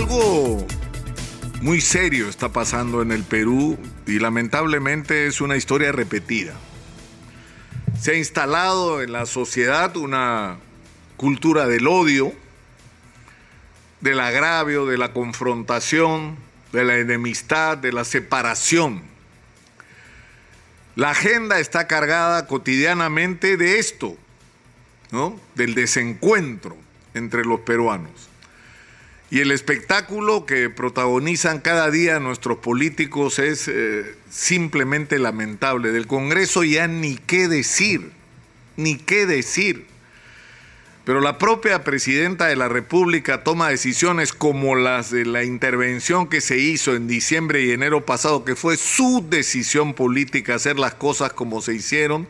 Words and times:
Algo 0.00 0.66
muy 1.60 1.82
serio 1.82 2.30
está 2.30 2.48
pasando 2.48 3.02
en 3.02 3.12
el 3.12 3.22
Perú 3.22 3.78
y 4.06 4.18
lamentablemente 4.18 5.26
es 5.26 5.42
una 5.42 5.58
historia 5.58 5.92
repetida. 5.92 6.54
Se 8.00 8.12
ha 8.12 8.14
instalado 8.14 9.02
en 9.02 9.12
la 9.12 9.26
sociedad 9.26 9.94
una 9.98 10.56
cultura 11.18 11.66
del 11.66 11.86
odio, 11.86 12.32
del 14.00 14.20
agravio, 14.20 14.86
de 14.86 14.96
la 14.96 15.12
confrontación, 15.12 16.38
de 16.72 16.82
la 16.82 16.96
enemistad, 16.96 17.76
de 17.76 17.92
la 17.92 18.04
separación. 18.04 19.02
La 20.96 21.10
agenda 21.10 21.60
está 21.60 21.86
cargada 21.86 22.46
cotidianamente 22.46 23.58
de 23.58 23.78
esto, 23.78 24.16
¿no? 25.10 25.38
Del 25.56 25.74
desencuentro 25.74 26.74
entre 27.12 27.44
los 27.44 27.60
peruanos. 27.60 28.29
Y 29.30 29.38
el 29.38 29.52
espectáculo 29.52 30.44
que 30.44 30.70
protagonizan 30.70 31.60
cada 31.60 31.88
día 31.90 32.18
nuestros 32.18 32.58
políticos 32.58 33.38
es 33.38 33.68
eh, 33.68 34.16
simplemente 34.28 35.20
lamentable. 35.20 35.92
Del 35.92 36.08
Congreso 36.08 36.64
ya 36.64 36.88
ni 36.88 37.16
qué 37.16 37.46
decir, 37.46 38.10
ni 38.76 38.96
qué 38.96 39.26
decir. 39.26 39.86
Pero 41.04 41.20
la 41.20 41.38
propia 41.38 41.84
presidenta 41.84 42.46
de 42.46 42.56
la 42.56 42.68
República 42.68 43.44
toma 43.44 43.68
decisiones 43.68 44.32
como 44.32 44.74
las 44.74 45.12
de 45.12 45.24
la 45.24 45.44
intervención 45.44 46.28
que 46.28 46.40
se 46.40 46.58
hizo 46.58 46.96
en 46.96 47.06
diciembre 47.06 47.62
y 47.62 47.70
enero 47.70 48.04
pasado, 48.04 48.44
que 48.44 48.56
fue 48.56 48.76
su 48.76 49.24
decisión 49.30 49.94
política 49.94 50.56
hacer 50.56 50.78
las 50.78 50.94
cosas 50.94 51.32
como 51.32 51.62
se 51.62 51.74
hicieron, 51.74 52.26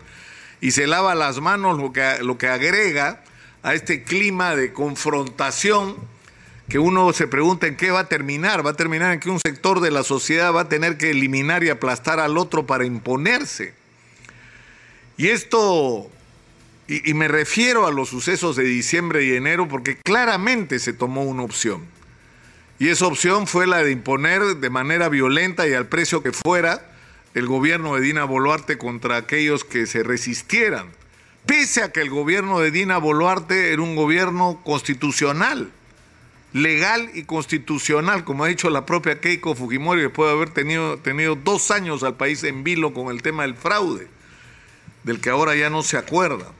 y 0.60 0.72
se 0.72 0.86
lava 0.86 1.14
las 1.14 1.40
manos, 1.40 1.78
lo 1.78 1.92
que, 1.92 2.18
lo 2.22 2.36
que 2.36 2.48
agrega 2.48 3.22
a 3.62 3.74
este 3.74 4.02
clima 4.02 4.54
de 4.54 4.74
confrontación 4.74 5.96
que 6.70 6.78
uno 6.78 7.12
se 7.12 7.26
pregunta 7.26 7.66
en 7.66 7.76
qué 7.76 7.90
va 7.90 8.00
a 8.00 8.08
terminar. 8.08 8.64
Va 8.64 8.70
a 8.70 8.76
terminar 8.76 9.12
en 9.12 9.20
que 9.20 9.28
un 9.28 9.40
sector 9.40 9.80
de 9.80 9.90
la 9.90 10.04
sociedad 10.04 10.54
va 10.54 10.62
a 10.62 10.68
tener 10.68 10.96
que 10.96 11.10
eliminar 11.10 11.64
y 11.64 11.68
aplastar 11.68 12.20
al 12.20 12.38
otro 12.38 12.64
para 12.64 12.86
imponerse. 12.86 13.74
Y 15.16 15.28
esto, 15.28 16.08
y, 16.86 17.12
me 17.12 17.28
refiero 17.28 17.86
a 17.86 17.90
los 17.90 18.08
sucesos 18.08 18.54
de 18.56 18.62
diciembre 18.62 19.24
y 19.24 19.34
enero 19.34 19.68
porque 19.68 19.96
claramente 19.96 20.78
se 20.78 20.92
tomó 20.92 21.24
una 21.24 21.42
opción. 21.42 21.84
Y 22.78 22.88
esa 22.88 23.06
opción 23.06 23.46
fue 23.48 23.66
la 23.66 23.82
de 23.82 23.90
imponer 23.90 24.40
de 24.40 24.70
manera 24.70 25.08
violenta 25.08 25.68
y 25.68 25.74
al 25.74 25.88
precio 25.88 26.22
que 26.22 26.32
fuera 26.32 26.92
el 27.34 27.46
gobierno 27.46 27.96
de 27.96 28.00
Dina 28.00 28.24
Boluarte 28.24 28.78
contra 28.78 29.16
aquellos 29.16 29.64
que 29.64 29.86
se 29.86 30.04
resistieran. 30.04 30.86
Pese 31.46 31.82
a 31.82 31.90
que 31.90 32.00
el 32.00 32.10
gobierno 32.10 32.60
de 32.60 32.70
Dina 32.70 32.98
Boluarte 32.98 33.72
era 33.72 33.82
un 33.82 33.96
gobierno 33.96 34.60
constitucional 34.64 35.72
legal 36.52 37.10
y 37.14 37.24
constitucional, 37.24 38.24
como 38.24 38.44
ha 38.44 38.48
dicho 38.48 38.70
la 38.70 38.86
propia 38.86 39.20
Keiko 39.20 39.54
Fujimori, 39.54 40.02
después 40.02 40.28
de 40.28 40.36
haber 40.36 40.50
tenido, 40.50 40.98
tenido 40.98 41.36
dos 41.36 41.70
años 41.70 42.02
al 42.02 42.16
país 42.16 42.42
en 42.44 42.64
vilo 42.64 42.92
con 42.92 43.14
el 43.14 43.22
tema 43.22 43.42
del 43.42 43.54
fraude, 43.54 44.08
del 45.04 45.20
que 45.20 45.30
ahora 45.30 45.54
ya 45.54 45.70
no 45.70 45.82
se 45.82 45.96
acuerda. 45.96 46.52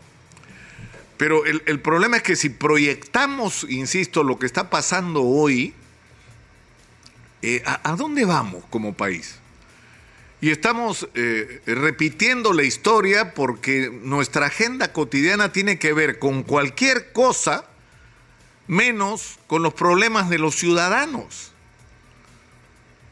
Pero 1.16 1.44
el, 1.44 1.80
problema 1.80 2.16
es 2.16 2.22
que 2.22 2.34
si 2.34 2.48
proyectamos, 2.48 3.66
insisto, 3.68 4.22
lo 4.22 4.38
que 4.38 4.46
está 4.46 4.70
pasando 4.70 5.22
hoy, 5.22 5.74
eh, 7.42 7.62
¿a, 7.66 7.94
dónde 7.94 8.24
vamos 8.24 8.64
como 8.70 8.94
país? 8.94 9.38
Y 10.40 10.48
estamos 10.48 11.06
eh, 11.14 11.60
repitiendo 11.66 12.54
la 12.54 12.62
historia 12.62 13.34
porque 13.34 13.90
nuestra 14.02 14.46
agenda 14.46 14.94
cotidiana 14.94 15.52
tiene 15.52 15.78
que 15.78 15.92
ver 15.92 16.18
con 16.18 16.42
cualquier 16.42 17.12
cosa 17.12 17.69
menos 18.70 19.40
con 19.48 19.64
los 19.64 19.74
problemas 19.74 20.30
de 20.30 20.38
los 20.38 20.54
ciudadanos, 20.54 21.50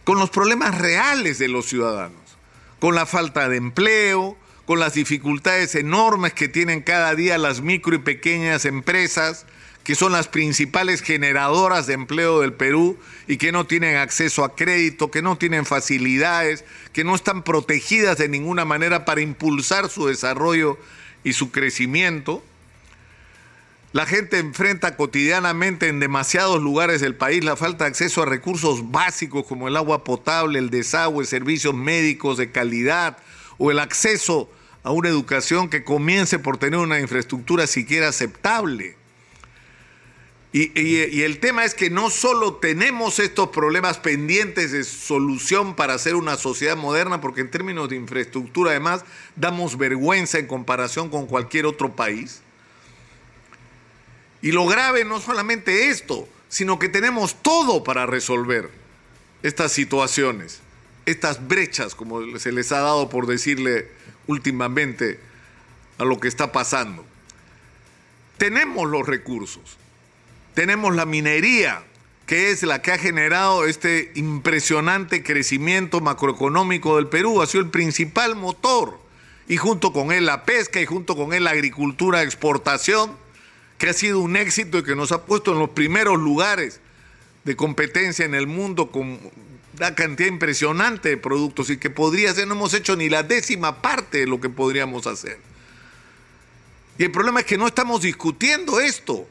con 0.04 0.20
los 0.20 0.30
problemas 0.30 0.78
reales 0.78 1.40
de 1.40 1.48
los 1.48 1.66
ciudadanos, 1.66 2.38
con 2.78 2.94
la 2.94 3.06
falta 3.06 3.48
de 3.48 3.56
empleo, 3.56 4.36
con 4.66 4.78
las 4.78 4.94
dificultades 4.94 5.74
enormes 5.74 6.32
que 6.32 6.46
tienen 6.46 6.80
cada 6.80 7.12
día 7.16 7.38
las 7.38 7.60
micro 7.60 7.96
y 7.96 7.98
pequeñas 7.98 8.66
empresas, 8.66 9.46
que 9.82 9.96
son 9.96 10.12
las 10.12 10.28
principales 10.28 11.02
generadoras 11.02 11.88
de 11.88 11.94
empleo 11.94 12.40
del 12.40 12.52
Perú 12.52 12.96
y 13.26 13.36
que 13.36 13.50
no 13.50 13.66
tienen 13.66 13.96
acceso 13.96 14.44
a 14.44 14.54
crédito, 14.54 15.10
que 15.10 15.22
no 15.22 15.38
tienen 15.38 15.66
facilidades, 15.66 16.64
que 16.92 17.02
no 17.02 17.16
están 17.16 17.42
protegidas 17.42 18.18
de 18.18 18.28
ninguna 18.28 18.64
manera 18.64 19.04
para 19.04 19.22
impulsar 19.22 19.88
su 19.88 20.06
desarrollo 20.06 20.78
y 21.24 21.32
su 21.32 21.50
crecimiento. 21.50 22.44
La 23.92 24.04
gente 24.04 24.38
enfrenta 24.38 24.96
cotidianamente 24.96 25.88
en 25.88 25.98
demasiados 25.98 26.62
lugares 26.62 27.00
del 27.00 27.14
país 27.14 27.42
la 27.42 27.56
falta 27.56 27.84
de 27.84 27.90
acceso 27.90 28.22
a 28.22 28.26
recursos 28.26 28.90
básicos 28.90 29.46
como 29.46 29.66
el 29.66 29.76
agua 29.76 30.04
potable, 30.04 30.58
el 30.58 30.68
desagüe, 30.68 31.24
servicios 31.24 31.74
médicos 31.74 32.36
de 32.36 32.50
calidad 32.50 33.16
o 33.56 33.70
el 33.70 33.78
acceso 33.78 34.50
a 34.82 34.90
una 34.90 35.08
educación 35.08 35.70
que 35.70 35.84
comience 35.84 36.38
por 36.38 36.58
tener 36.58 36.80
una 36.80 37.00
infraestructura 37.00 37.66
siquiera 37.66 38.08
aceptable. 38.08 38.96
Y, 40.50 41.20
el 41.22 41.40
tema 41.40 41.64
es 41.64 41.74
que 41.74 41.90
no 41.90 42.08
solo 42.08 42.54
tenemos 42.54 43.18
estos 43.18 43.50
problemas 43.50 43.98
pendientes 43.98 44.72
de 44.72 44.82
solución 44.82 45.76
para 45.76 45.94
hacer 45.94 46.14
una 46.14 46.36
sociedad 46.36 46.76
moderna, 46.76 47.20
porque 47.20 47.42
en 47.42 47.50
términos 47.50 47.90
de 47.90 47.96
infraestructura 47.96 48.70
además 48.70 49.04
damos 49.36 49.76
vergüenza 49.76 50.38
en 50.38 50.46
comparación 50.46 51.10
con 51.10 51.26
cualquier 51.26 51.66
otro 51.66 51.94
país, 51.94 52.40
y 54.42 54.52
lo 54.52 54.66
grave 54.66 55.04
no 55.04 55.20
solamente 55.20 55.88
esto, 55.88 56.28
sino 56.48 56.78
que 56.78 56.88
tenemos 56.88 57.42
todo 57.42 57.84
para 57.84 58.06
resolver 58.06 58.70
estas 59.42 59.72
situaciones, 59.72 60.60
estas 61.06 61.46
brechas, 61.46 61.94
como 61.94 62.38
se 62.38 62.52
les 62.52 62.72
ha 62.72 62.80
dado 62.80 63.08
por 63.08 63.26
decirle 63.26 63.88
últimamente 64.26 65.20
a 65.98 66.04
lo 66.04 66.20
que 66.20 66.28
está 66.28 66.52
pasando. 66.52 67.04
Tenemos 68.36 68.88
los 68.88 69.06
recursos, 69.06 69.76
tenemos 70.54 70.94
la 70.94 71.04
minería, 71.04 71.82
que 72.26 72.50
es 72.50 72.62
la 72.62 72.82
que 72.82 72.92
ha 72.92 72.98
generado 72.98 73.64
este 73.64 74.12
impresionante 74.14 75.22
crecimiento 75.22 76.00
macroeconómico 76.00 76.96
del 76.96 77.08
Perú, 77.08 77.42
ha 77.42 77.46
sido 77.46 77.64
el 77.64 77.70
principal 77.70 78.36
motor, 78.36 79.00
y 79.48 79.56
junto 79.56 79.92
con 79.92 80.12
él 80.12 80.26
la 80.26 80.44
pesca 80.44 80.80
y 80.80 80.86
junto 80.86 81.16
con 81.16 81.32
él 81.32 81.44
la 81.44 81.50
agricultura 81.50 82.22
exportación 82.22 83.16
que 83.78 83.88
ha 83.88 83.92
sido 83.92 84.20
un 84.20 84.36
éxito 84.36 84.78
y 84.78 84.82
que 84.82 84.96
nos 84.96 85.12
ha 85.12 85.24
puesto 85.24 85.52
en 85.52 85.60
los 85.60 85.70
primeros 85.70 86.18
lugares 86.18 86.80
de 87.44 87.56
competencia 87.56 88.24
en 88.24 88.34
el 88.34 88.46
mundo 88.46 88.90
con 88.90 89.18
una 89.76 89.94
cantidad 89.94 90.28
impresionante 90.28 91.10
de 91.10 91.16
productos 91.16 91.70
y 91.70 91.78
que 91.78 91.88
podría 91.88 92.34
ser, 92.34 92.48
no 92.48 92.54
hemos 92.54 92.74
hecho 92.74 92.96
ni 92.96 93.08
la 93.08 93.22
décima 93.22 93.80
parte 93.80 94.18
de 94.18 94.26
lo 94.26 94.40
que 94.40 94.50
podríamos 94.50 95.06
hacer. 95.06 95.38
Y 96.98 97.04
el 97.04 97.12
problema 97.12 97.40
es 97.40 97.46
que 97.46 97.56
no 97.56 97.68
estamos 97.68 98.02
discutiendo 98.02 98.80
esto. 98.80 99.26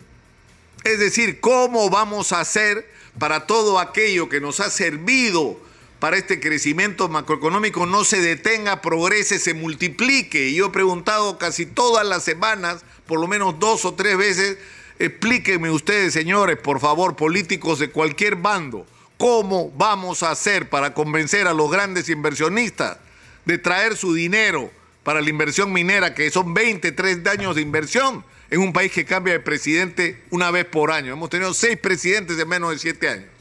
Es 0.86 1.00
decir, 1.00 1.42
cómo 1.42 1.90
vamos 1.90 2.32
a 2.32 2.40
hacer 2.40 2.90
para 3.20 3.46
todo 3.46 3.78
aquello 3.78 4.30
que 4.30 4.40
nos 4.40 4.62
ha 4.62 4.70
servido 4.70 5.60
para 6.00 6.18
este 6.18 6.40
crecimiento 6.40 7.10
macroeconómico 7.10 7.86
no 7.86 8.04
se 8.04 8.22
detenga, 8.22 8.82
progrese, 8.82 9.40
se 9.40 9.54
multiplique. 9.54 10.50
Y 10.50 10.56
yo 10.56 10.68
he 10.68 10.72
preguntado 10.72 11.38
casi 11.38 11.66
todas 11.66 12.06
las 12.06 12.24
semanas 12.24 12.84
por 13.08 13.20
lo 13.20 13.28
menos 13.28 13.58
dos 13.60 13.86
o 13.86 13.96
tres 13.96 14.18
veces, 14.18 14.58
explíquenme 15.00 15.72
ustedes, 15.72 16.14
señores, 16.14 16.58
por 16.58 16.80
favor, 16.80 17.16
políticos 17.16 17.80
de 17.80 17.90
cualquier 17.90 18.36
bando, 18.36 18.86
cómo 19.18 19.72
vamos 19.72 20.22
a 20.22 20.32
hacer 20.32 20.70
para 20.70 20.94
convencer 20.94 21.48
a 21.48 21.54
los 21.54 21.72
grandes 21.72 22.10
inversionistas 22.10 22.98
de 23.46 23.58
traer 23.58 23.96
su 23.96 24.14
dinero 24.14 24.70
para 25.04 25.22
la 25.22 25.30
inversión 25.30 25.72
minera, 25.72 26.14
que 26.14 26.30
son 26.30 26.54
23 26.54 27.26
años 27.28 27.56
de 27.56 27.62
inversión 27.62 28.26
en 28.50 28.60
un 28.60 28.74
país 28.74 28.92
que 28.92 29.06
cambia 29.06 29.34
de 29.34 29.40
presidente 29.40 30.22
una 30.30 30.52
vez 30.52 30.66
por 30.66 30.92
año. 30.92 31.14
Hemos 31.14 31.30
tenido 31.30 31.54
seis 31.54 31.78
presidentes 31.78 32.38
en 32.38 32.48
menos 32.48 32.72
de 32.72 32.80
siete 32.80 33.10
años. 33.10 33.37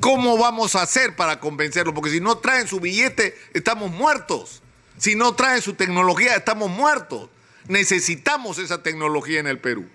¿Cómo 0.00 0.36
vamos 0.38 0.74
a 0.74 0.82
hacer 0.82 1.16
para 1.16 1.40
convencerlos? 1.40 1.94
Porque 1.94 2.10
si 2.10 2.20
no 2.20 2.38
traen 2.38 2.66
su 2.66 2.80
billete, 2.80 3.36
estamos 3.52 3.90
muertos. 3.90 4.62
Si 4.98 5.14
no 5.14 5.34
traen 5.34 5.62
su 5.62 5.74
tecnología, 5.74 6.34
estamos 6.34 6.70
muertos. 6.70 7.30
Necesitamos 7.68 8.58
esa 8.58 8.82
tecnología 8.82 9.40
en 9.40 9.46
el 9.46 9.58
Perú. 9.58 9.86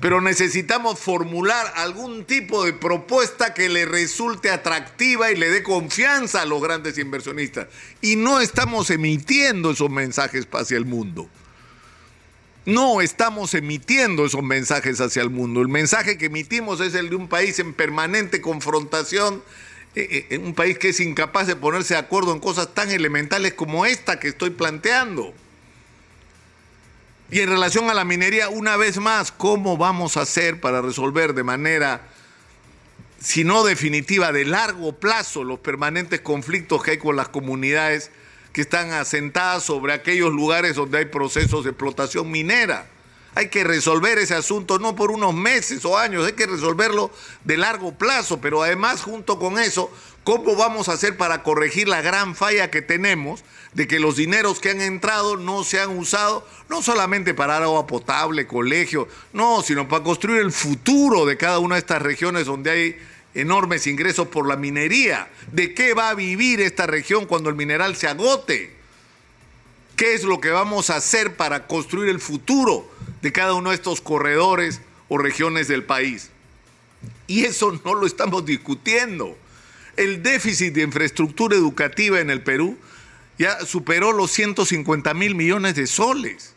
Pero 0.00 0.20
necesitamos 0.20 1.00
formular 1.00 1.72
algún 1.74 2.24
tipo 2.24 2.64
de 2.64 2.72
propuesta 2.72 3.52
que 3.52 3.68
le 3.68 3.84
resulte 3.84 4.50
atractiva 4.50 5.32
y 5.32 5.36
le 5.36 5.50
dé 5.50 5.62
confianza 5.64 6.42
a 6.42 6.46
los 6.46 6.62
grandes 6.62 6.98
inversionistas. 6.98 7.66
Y 8.00 8.14
no 8.14 8.40
estamos 8.40 8.90
emitiendo 8.90 9.72
esos 9.72 9.90
mensajes 9.90 10.46
hacia 10.52 10.76
el 10.76 10.84
mundo. 10.84 11.28
No 12.68 13.00
estamos 13.00 13.54
emitiendo 13.54 14.26
esos 14.26 14.42
mensajes 14.42 15.00
hacia 15.00 15.22
el 15.22 15.30
mundo. 15.30 15.62
El 15.62 15.68
mensaje 15.68 16.18
que 16.18 16.26
emitimos 16.26 16.82
es 16.82 16.94
el 16.94 17.08
de 17.08 17.16
un 17.16 17.26
país 17.26 17.58
en 17.60 17.72
permanente 17.72 18.42
confrontación, 18.42 19.42
eh, 19.94 20.26
eh, 20.28 20.36
un 20.36 20.52
país 20.52 20.76
que 20.76 20.90
es 20.90 21.00
incapaz 21.00 21.46
de 21.46 21.56
ponerse 21.56 21.94
de 21.94 22.00
acuerdo 22.00 22.34
en 22.34 22.40
cosas 22.40 22.74
tan 22.74 22.90
elementales 22.90 23.54
como 23.54 23.86
esta 23.86 24.20
que 24.20 24.28
estoy 24.28 24.50
planteando. 24.50 25.32
Y 27.30 27.40
en 27.40 27.48
relación 27.48 27.88
a 27.88 27.94
la 27.94 28.04
minería, 28.04 28.50
una 28.50 28.76
vez 28.76 28.98
más, 28.98 29.32
¿cómo 29.32 29.78
vamos 29.78 30.18
a 30.18 30.20
hacer 30.20 30.60
para 30.60 30.82
resolver 30.82 31.32
de 31.32 31.44
manera 31.44 32.02
si 33.18 33.44
no 33.44 33.64
definitiva, 33.64 34.30
de 34.30 34.44
largo 34.44 34.92
plazo, 34.92 35.42
los 35.42 35.60
permanentes 35.60 36.20
conflictos 36.20 36.82
que 36.82 36.90
hay 36.90 36.98
con 36.98 37.16
las 37.16 37.30
comunidades 37.30 38.10
que 38.52 38.62
están 38.62 38.92
asentadas 38.92 39.64
sobre 39.64 39.92
aquellos 39.92 40.32
lugares 40.32 40.76
donde 40.76 40.98
hay 40.98 41.04
procesos 41.06 41.64
de 41.64 41.70
explotación 41.70 42.30
minera. 42.30 42.86
Hay 43.34 43.50
que 43.50 43.62
resolver 43.62 44.18
ese 44.18 44.34
asunto 44.34 44.78
no 44.78 44.96
por 44.96 45.10
unos 45.10 45.34
meses 45.34 45.84
o 45.84 45.96
años, 45.96 46.26
hay 46.26 46.32
que 46.32 46.46
resolverlo 46.46 47.10
de 47.44 47.56
largo 47.56 47.92
plazo, 47.92 48.40
pero 48.40 48.62
además 48.62 49.02
junto 49.02 49.38
con 49.38 49.58
eso, 49.58 49.92
¿cómo 50.24 50.56
vamos 50.56 50.88
a 50.88 50.94
hacer 50.94 51.16
para 51.16 51.42
corregir 51.42 51.88
la 51.88 52.02
gran 52.02 52.34
falla 52.34 52.70
que 52.70 52.82
tenemos 52.82 53.44
de 53.74 53.86
que 53.86 54.00
los 54.00 54.16
dineros 54.16 54.58
que 54.60 54.70
han 54.70 54.80
entrado 54.80 55.36
no 55.36 55.62
se 55.62 55.80
han 55.80 55.96
usado 55.96 56.44
no 56.68 56.82
solamente 56.82 57.34
para 57.34 57.58
agua 57.58 57.86
potable, 57.86 58.46
colegio, 58.46 59.06
no, 59.32 59.62
sino 59.62 59.86
para 59.88 60.02
construir 60.02 60.40
el 60.40 60.50
futuro 60.50 61.26
de 61.26 61.36
cada 61.36 61.58
una 61.58 61.76
de 61.76 61.80
estas 61.80 62.02
regiones 62.02 62.46
donde 62.46 62.70
hay 62.70 62.98
enormes 63.34 63.86
ingresos 63.86 64.28
por 64.28 64.46
la 64.46 64.56
minería? 64.56 65.30
¿De 65.52 65.74
qué 65.74 65.94
va 65.94 66.10
a 66.10 66.14
vivir 66.14 66.60
esta 66.60 66.86
región 66.86 67.26
cuando 67.26 67.50
el 67.50 67.56
mineral 67.56 67.96
se 67.96 68.08
agote? 68.08 68.76
¿Qué 69.96 70.14
es 70.14 70.22
lo 70.22 70.40
que 70.40 70.50
vamos 70.50 70.90
a 70.90 70.96
hacer 70.96 71.36
para 71.36 71.66
construir 71.66 72.08
el 72.08 72.20
futuro 72.20 72.88
de 73.20 73.32
cada 73.32 73.54
uno 73.54 73.70
de 73.70 73.76
estos 73.76 74.00
corredores 74.00 74.80
o 75.08 75.18
regiones 75.18 75.66
del 75.66 75.84
país? 75.84 76.30
Y 77.26 77.44
eso 77.44 77.80
no 77.84 77.94
lo 77.94 78.06
estamos 78.06 78.44
discutiendo. 78.44 79.36
El 79.96 80.22
déficit 80.22 80.74
de 80.74 80.82
infraestructura 80.82 81.56
educativa 81.56 82.20
en 82.20 82.30
el 82.30 82.42
Perú 82.42 82.78
ya 83.38 83.64
superó 83.64 84.12
los 84.12 84.30
150 84.30 85.14
mil 85.14 85.34
millones 85.34 85.74
de 85.74 85.86
soles. 85.86 86.54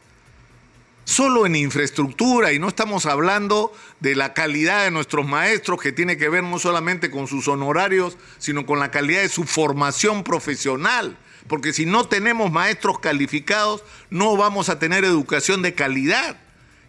Solo 1.03 1.45
en 1.45 1.55
infraestructura, 1.55 2.53
y 2.53 2.59
no 2.59 2.67
estamos 2.67 3.05
hablando 3.05 3.73
de 3.99 4.15
la 4.15 4.33
calidad 4.33 4.83
de 4.83 4.91
nuestros 4.91 5.27
maestros, 5.27 5.81
que 5.81 5.91
tiene 5.91 6.17
que 6.17 6.29
ver 6.29 6.43
no 6.43 6.59
solamente 6.59 7.11
con 7.11 7.27
sus 7.27 7.47
honorarios, 7.47 8.17
sino 8.37 8.65
con 8.65 8.79
la 8.79 8.91
calidad 8.91 9.21
de 9.21 9.29
su 9.29 9.43
formación 9.43 10.23
profesional 10.23 11.17
porque 11.47 11.73
si 11.73 11.85
no 11.85 12.07
tenemos 12.07 12.51
maestros 12.51 12.99
calificados, 12.99 13.83
no 14.09 14.37
vamos 14.37 14.69
a 14.69 14.79
tener 14.79 15.03
educación 15.03 15.61
de 15.61 15.73
calidad. 15.73 16.37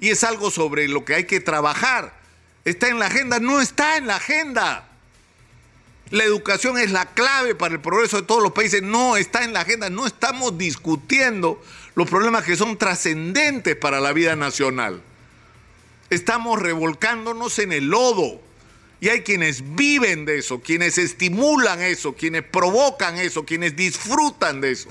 Y 0.01 0.11
es 0.11 0.25
algo 0.25 0.51
sobre 0.51 0.89
lo 0.89 1.05
que 1.05 1.15
hay 1.15 1.25
que 1.25 1.41
trabajar. 1.41 2.15
¿Está 2.65 2.89
en 2.89 2.99
la 2.99 3.07
agenda? 3.07 3.39
No 3.41 3.61
está 3.61 3.97
en 3.97 4.07
la 4.07 4.17
agenda. 4.17 4.89
La 6.13 6.25
educación 6.25 6.77
es 6.77 6.91
la 6.91 7.07
clave 7.07 7.55
para 7.55 7.73
el 7.73 7.81
progreso 7.81 8.19
de 8.19 8.27
todos 8.27 8.43
los 8.43 8.53
países. 8.53 8.83
No 8.83 9.17
está 9.17 9.45
en 9.45 9.55
la 9.55 9.63
agenda. 9.63 9.89
No 9.89 10.07
estamos 10.07 10.59
discutiendo 10.59 11.63
los 11.95 12.07
problemas 12.11 12.45
que 12.45 12.55
son 12.55 12.77
trascendentes 12.77 13.77
para 13.77 13.99
la 13.99 14.13
vida 14.13 14.37
nacional. 14.37 15.01
Estamos 16.11 16.61
revolcándonos 16.61 17.59
en 17.59 17.73
el 17.73 17.87
lodo 17.87 18.43
y 19.01 19.09
hay 19.09 19.23
quienes 19.23 19.75
viven 19.75 20.27
de 20.27 20.37
eso, 20.37 20.61
quienes 20.61 20.99
estimulan 20.99 21.81
eso, 21.81 22.13
quienes 22.13 22.43
provocan 22.43 23.17
eso, 23.17 23.47
quienes 23.47 23.75
disfrutan 23.75 24.61
de 24.61 24.73
eso. 24.73 24.91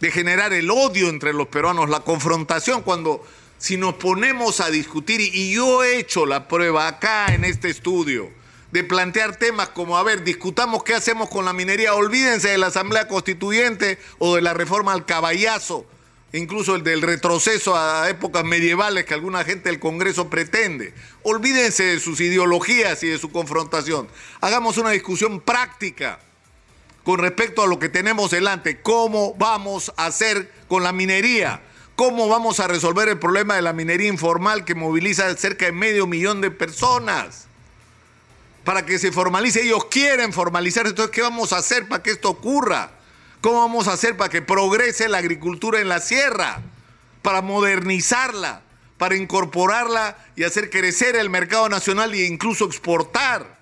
De 0.00 0.10
generar 0.10 0.54
el 0.54 0.70
odio 0.70 1.10
entre 1.10 1.34
los 1.34 1.48
peruanos, 1.48 1.90
la 1.90 2.00
confrontación, 2.00 2.80
cuando 2.80 3.22
si 3.58 3.76
nos 3.76 3.96
ponemos 3.96 4.60
a 4.60 4.70
discutir, 4.70 5.20
y 5.20 5.52
yo 5.52 5.84
he 5.84 5.98
hecho 5.98 6.24
la 6.24 6.48
prueba 6.48 6.88
acá 6.88 7.34
en 7.34 7.44
este 7.44 7.68
estudio, 7.68 8.30
de 8.72 8.84
plantear 8.84 9.36
temas 9.36 9.68
como, 9.70 9.96
a 9.96 10.02
ver, 10.02 10.24
discutamos 10.24 10.82
qué 10.82 10.94
hacemos 10.94 11.28
con 11.28 11.44
la 11.44 11.52
minería, 11.52 11.94
olvídense 11.94 12.48
de 12.48 12.58
la 12.58 12.68
Asamblea 12.68 13.08
Constituyente 13.08 13.98
o 14.18 14.36
de 14.36 14.42
la 14.42 14.54
reforma 14.54 14.92
al 14.92 15.06
caballazo, 15.06 15.86
incluso 16.32 16.74
el 16.74 16.82
del 16.82 17.02
retroceso 17.02 17.76
a 17.76 18.08
épocas 18.10 18.44
medievales 18.44 19.04
que 19.04 19.14
alguna 19.14 19.44
gente 19.44 19.68
del 19.68 19.80
Congreso 19.80 20.28
pretende. 20.28 20.92
Olvídense 21.22 21.84
de 21.84 22.00
sus 22.00 22.20
ideologías 22.20 23.02
y 23.02 23.08
de 23.08 23.18
su 23.18 23.30
confrontación. 23.30 24.08
Hagamos 24.40 24.78
una 24.78 24.90
discusión 24.90 25.40
práctica 25.40 26.18
con 27.04 27.20
respecto 27.20 27.62
a 27.62 27.66
lo 27.68 27.78
que 27.78 27.88
tenemos 27.88 28.32
delante. 28.32 28.80
¿Cómo 28.82 29.34
vamos 29.34 29.92
a 29.96 30.06
hacer 30.06 30.50
con 30.66 30.82
la 30.82 30.92
minería? 30.92 31.62
¿Cómo 31.94 32.28
vamos 32.28 32.60
a 32.60 32.66
resolver 32.66 33.08
el 33.08 33.18
problema 33.18 33.54
de 33.54 33.62
la 33.62 33.72
minería 33.72 34.08
informal 34.08 34.64
que 34.64 34.74
moviliza 34.74 35.34
cerca 35.36 35.66
de 35.66 35.72
medio 35.72 36.06
millón 36.06 36.40
de 36.40 36.50
personas? 36.50 37.45
Para 38.66 38.84
que 38.84 38.98
se 38.98 39.12
formalice, 39.12 39.62
ellos 39.62 39.84
quieren 39.84 40.32
formalizarse. 40.32 40.90
Entonces, 40.90 41.14
¿qué 41.14 41.22
vamos 41.22 41.52
a 41.52 41.58
hacer 41.58 41.86
para 41.86 42.02
que 42.02 42.10
esto 42.10 42.28
ocurra? 42.28 42.90
¿Cómo 43.40 43.60
vamos 43.60 43.86
a 43.86 43.92
hacer 43.92 44.16
para 44.16 44.28
que 44.28 44.42
progrese 44.42 45.08
la 45.08 45.18
agricultura 45.18 45.80
en 45.80 45.88
la 45.88 46.00
sierra? 46.00 46.62
Para 47.22 47.42
modernizarla, 47.42 48.62
para 48.98 49.14
incorporarla 49.14 50.18
y 50.34 50.42
hacer 50.42 50.68
crecer 50.68 51.14
el 51.14 51.30
mercado 51.30 51.68
nacional 51.68 52.12
e 52.12 52.26
incluso 52.26 52.64
exportar. 52.64 53.56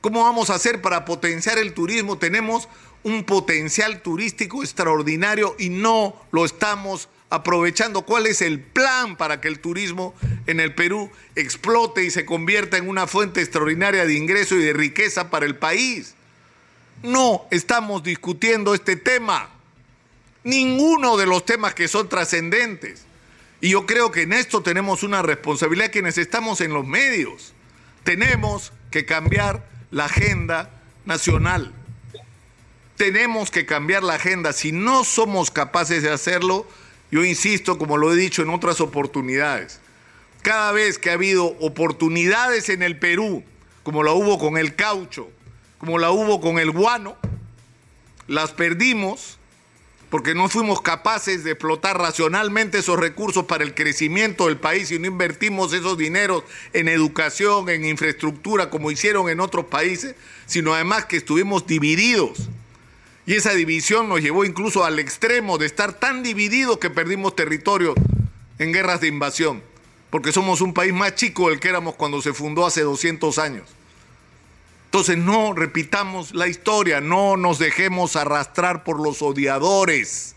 ¿Cómo 0.00 0.24
vamos 0.24 0.48
a 0.48 0.54
hacer 0.54 0.80
para 0.80 1.04
potenciar 1.04 1.58
el 1.58 1.74
turismo? 1.74 2.16
Tenemos 2.16 2.70
un 3.02 3.24
potencial 3.24 4.00
turístico 4.00 4.62
extraordinario 4.62 5.54
y 5.58 5.68
no 5.68 6.16
lo 6.30 6.46
estamos 6.46 7.10
aprovechando. 7.36 8.02
¿Cuál 8.02 8.26
es 8.26 8.42
el 8.42 8.60
plan 8.60 9.16
para 9.16 9.40
que 9.40 9.48
el 9.48 9.60
turismo 9.60 10.14
en 10.46 10.60
el 10.60 10.74
Perú 10.74 11.10
explote 11.34 12.04
y 12.04 12.10
se 12.10 12.26
convierta 12.26 12.76
en 12.76 12.88
una 12.88 13.06
fuente 13.06 13.40
extraordinaria 13.40 14.04
de 14.04 14.14
ingreso 14.14 14.56
y 14.56 14.64
de 14.64 14.72
riqueza 14.72 15.30
para 15.30 15.46
el 15.46 15.56
país? 15.56 16.16
no 17.02 17.46
estamos 17.50 18.02
discutiendo 18.02 18.74
este 18.74 18.96
tema. 18.96 19.50
Ninguno 20.44 21.16
de 21.16 21.26
los 21.26 21.44
temas 21.44 21.74
que 21.74 21.88
son 21.88 22.08
trascendentes. 22.08 23.04
Y 23.60 23.70
yo 23.70 23.86
creo 23.86 24.10
que 24.10 24.22
en 24.22 24.32
esto 24.32 24.62
tenemos 24.62 25.02
una 25.02 25.22
responsabilidad 25.22 25.90
quienes 25.90 26.18
estamos 26.18 26.60
en 26.60 26.72
los 26.72 26.86
medios. 26.86 27.52
Tenemos 28.04 28.72
que 28.90 29.04
cambiar 29.04 29.66
la 29.90 30.04
agenda 30.04 30.70
nacional. 31.04 31.74
Tenemos 32.96 33.50
que 33.50 33.66
cambiar 33.66 34.02
la 34.02 34.14
agenda. 34.14 34.52
Si 34.52 34.72
no 34.72 35.04
somos 35.04 35.50
capaces 35.50 36.02
de 36.02 36.10
hacerlo, 36.10 36.66
yo 37.10 37.24
insisto, 37.24 37.78
como 37.78 37.96
lo 37.96 38.12
he 38.12 38.16
dicho 38.16 38.42
en 38.42 38.50
otras 38.50 38.80
oportunidades, 38.80 39.80
cada 40.42 40.72
vez 40.72 40.98
que 40.98 41.10
ha 41.10 41.14
habido 41.14 41.46
oportunidades 41.60 42.68
en 42.68 42.82
el 42.82 42.98
Perú, 42.98 43.44
como 43.82 44.02
la 44.02 44.12
hubo 44.12 44.38
con 44.38 44.58
el 44.58 44.74
caucho, 44.74 45.28
como 45.78 45.98
la 45.98 46.10
hubo 46.10 46.40
con 46.40 46.58
el 46.58 46.70
guano, 46.70 47.16
las 48.26 48.52
perdimos 48.52 49.38
porque 50.10 50.34
no 50.34 50.48
fuimos 50.48 50.80
capaces 50.80 51.42
de 51.42 51.52
explotar 51.52 51.98
racionalmente 51.98 52.78
esos 52.78 52.98
recursos 52.98 53.44
para 53.44 53.64
el 53.64 53.74
crecimiento 53.74 54.46
del 54.46 54.56
país 54.56 54.90
y 54.92 54.98
no 54.98 55.06
invertimos 55.06 55.72
esos 55.72 55.98
dineros 55.98 56.44
en 56.72 56.88
educación, 56.88 57.68
en 57.68 57.84
infraestructura, 57.84 58.70
como 58.70 58.90
hicieron 58.90 59.28
en 59.28 59.40
otros 59.40 59.66
países, 59.66 60.14
sino 60.46 60.74
además 60.74 61.06
que 61.06 61.16
estuvimos 61.16 61.66
divididos. 61.66 62.48
Y 63.26 63.34
esa 63.34 63.52
división 63.54 64.08
nos 64.08 64.20
llevó 64.20 64.44
incluso 64.44 64.84
al 64.84 65.00
extremo 65.00 65.58
de 65.58 65.66
estar 65.66 65.92
tan 65.94 66.22
divididos 66.22 66.78
que 66.78 66.90
perdimos 66.90 67.34
territorio 67.34 67.94
en 68.60 68.72
guerras 68.72 69.00
de 69.00 69.08
invasión, 69.08 69.64
porque 70.10 70.32
somos 70.32 70.60
un 70.60 70.72
país 70.72 70.94
más 70.94 71.16
chico 71.16 71.50
del 71.50 71.58
que 71.58 71.68
éramos 71.68 71.96
cuando 71.96 72.22
se 72.22 72.32
fundó 72.32 72.64
hace 72.64 72.82
200 72.82 73.38
años. 73.38 73.68
Entonces 74.84 75.18
no 75.18 75.52
repitamos 75.52 76.34
la 76.34 76.46
historia, 76.46 77.00
no 77.00 77.36
nos 77.36 77.58
dejemos 77.58 78.14
arrastrar 78.14 78.84
por 78.84 79.00
los 79.00 79.20
odiadores. 79.20 80.36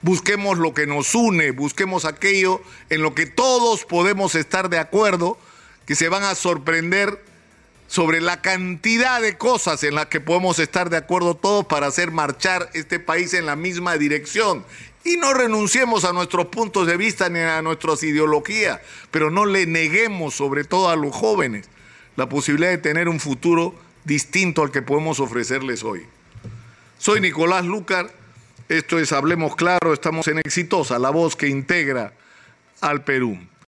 Busquemos 0.00 0.56
lo 0.56 0.72
que 0.72 0.86
nos 0.86 1.16
une, 1.16 1.50
busquemos 1.50 2.04
aquello 2.04 2.62
en 2.90 3.02
lo 3.02 3.14
que 3.14 3.26
todos 3.26 3.84
podemos 3.84 4.36
estar 4.36 4.70
de 4.70 4.78
acuerdo, 4.78 5.36
que 5.84 5.96
se 5.96 6.08
van 6.08 6.22
a 6.22 6.36
sorprender 6.36 7.22
sobre 7.90 8.20
la 8.20 8.40
cantidad 8.40 9.20
de 9.20 9.36
cosas 9.36 9.82
en 9.82 9.96
las 9.96 10.06
que 10.06 10.20
podemos 10.20 10.60
estar 10.60 10.90
de 10.90 10.96
acuerdo 10.96 11.34
todos 11.34 11.66
para 11.66 11.88
hacer 11.88 12.12
marchar 12.12 12.70
este 12.72 13.00
país 13.00 13.34
en 13.34 13.46
la 13.46 13.56
misma 13.56 13.98
dirección. 13.98 14.64
Y 15.02 15.16
no 15.16 15.34
renunciemos 15.34 16.04
a 16.04 16.12
nuestros 16.12 16.46
puntos 16.46 16.86
de 16.86 16.96
vista 16.96 17.28
ni 17.28 17.40
a 17.40 17.60
nuestras 17.62 18.04
ideologías, 18.04 18.78
pero 19.10 19.32
no 19.32 19.44
le 19.44 19.66
neguemos, 19.66 20.34
sobre 20.34 20.62
todo 20.62 20.88
a 20.88 20.94
los 20.94 21.12
jóvenes, 21.12 21.68
la 22.14 22.28
posibilidad 22.28 22.70
de 22.70 22.78
tener 22.78 23.08
un 23.08 23.18
futuro 23.18 23.74
distinto 24.04 24.62
al 24.62 24.70
que 24.70 24.82
podemos 24.82 25.18
ofrecerles 25.18 25.82
hoy. 25.82 26.06
Soy 26.96 27.20
Nicolás 27.20 27.64
Lucar, 27.64 28.08
esto 28.68 29.00
es 29.00 29.10
Hablemos 29.10 29.56
Claro, 29.56 29.92
estamos 29.92 30.28
en 30.28 30.38
Exitosa, 30.38 31.00
la 31.00 31.10
voz 31.10 31.34
que 31.34 31.48
integra 31.48 32.12
al 32.80 33.02
Perú. 33.02 33.36